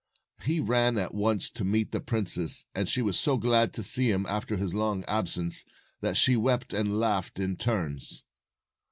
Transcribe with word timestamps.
He 0.41 0.59
ran 0.59 0.97
at 0.97 1.13
once 1.13 1.47
to 1.51 1.63
meet 1.63 1.91
the 1.91 1.99
princess, 2.01 2.65
and 2.73 2.89
she 2.89 3.03
was 3.03 3.19
so 3.19 3.37
glad 3.37 3.71
to 3.73 3.83
see 3.83 4.09
him 4.09 4.25
after 4.27 4.57
his 4.57 4.73
long 4.73 5.05
absence, 5.05 5.63
that 5.99 6.17
she 6.17 6.35
wept 6.35 6.73
and 6.73 6.99
laughed 6.99 7.37
in 7.37 7.55
turns. 7.55 8.23